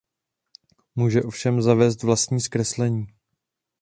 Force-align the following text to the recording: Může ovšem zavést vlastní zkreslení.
Může 0.95 1.21
ovšem 1.23 1.61
zavést 1.61 2.03
vlastní 2.03 2.39
zkreslení. 2.41 3.07